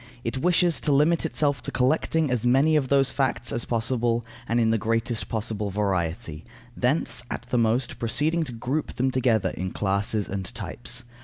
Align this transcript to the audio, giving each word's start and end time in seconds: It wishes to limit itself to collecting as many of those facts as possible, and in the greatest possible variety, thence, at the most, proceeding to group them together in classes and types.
It 0.23 0.39
wishes 0.39 0.79
to 0.81 0.91
limit 0.91 1.27
itself 1.27 1.61
to 1.61 1.69
collecting 1.71 2.31
as 2.31 2.43
many 2.43 2.75
of 2.75 2.87
those 2.87 3.11
facts 3.11 3.51
as 3.51 3.65
possible, 3.65 4.25
and 4.49 4.59
in 4.59 4.71
the 4.71 4.79
greatest 4.79 5.29
possible 5.29 5.69
variety, 5.69 6.43
thence, 6.75 7.21
at 7.29 7.43
the 7.51 7.59
most, 7.59 7.99
proceeding 7.99 8.43
to 8.45 8.51
group 8.51 8.95
them 8.95 9.11
together 9.11 9.51
in 9.51 9.69
classes 9.69 10.27
and 10.27 10.45
types. 10.55 11.03